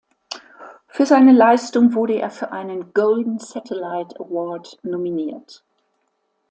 [0.87, 5.63] Für seine Leistung wurde er für einen Golden Satellite Award nominiert.